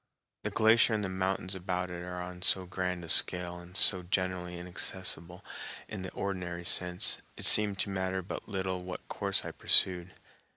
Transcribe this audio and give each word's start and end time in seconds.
The 0.41 0.49
glacier 0.49 0.95
and 0.95 1.03
the 1.03 1.09
mountains 1.09 1.53
about 1.53 1.91
it 1.91 2.01
are 2.01 2.19
on 2.19 2.41
so 2.41 2.65
grand 2.65 3.05
a 3.05 3.07
scale 3.07 3.59
and 3.59 3.77
so 3.77 4.01
generally 4.01 4.57
inaccessible 4.57 5.45
in 5.87 6.01
the 6.01 6.09
ordinary 6.13 6.65
sense, 6.65 7.19
it 7.37 7.45
seemed 7.45 7.77
to 7.81 7.89
matter 7.91 8.23
but 8.23 8.49
little 8.49 8.81
what 8.81 9.07
course 9.07 9.45
I 9.45 9.51
pursued. 9.51 10.13